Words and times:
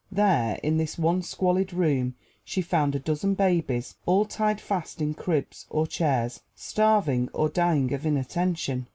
There, 0.11 0.57
in 0.63 0.77
this 0.77 0.97
one 0.97 1.21
squalid 1.21 1.71
room, 1.73 2.15
she 2.43 2.63
found 2.63 2.95
a 2.95 2.99
dozen 2.99 3.35
babies, 3.35 3.93
all 4.07 4.25
tied 4.25 4.59
fast 4.59 4.99
in 4.99 5.13
cribs 5.13 5.67
or 5.69 5.85
chairs, 5.85 6.41
starving, 6.55 7.29
or 7.33 7.49
dying 7.49 7.93
of 7.93 8.03
inattention. 8.03 8.87